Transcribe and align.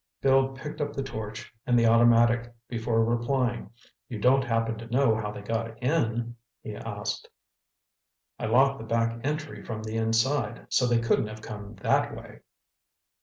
Bill 0.19 0.53
picked 0.53 0.81
up 0.81 0.93
the 0.93 1.03
torch 1.03 1.53
and 1.67 1.77
the 1.77 1.85
automatic 1.85 2.51
before 2.67 3.05
replying. 3.05 3.69
"You 4.09 4.17
don't 4.17 4.43
happen 4.43 4.79
to 4.79 4.87
know 4.89 5.13
how 5.15 5.29
they 5.29 5.43
got 5.43 5.77
in?" 5.77 6.37
he 6.63 6.75
asked. 6.75 7.29
"I 8.39 8.47
locked 8.47 8.79
the 8.79 8.83
back 8.87 9.19
entry 9.23 9.61
from 9.63 9.83
the 9.83 9.97
inside, 9.97 10.65
so 10.69 10.87
they 10.87 10.97
couldn't 10.97 11.27
have 11.27 11.43
come 11.43 11.75
that 11.83 12.15
way." 12.17 12.39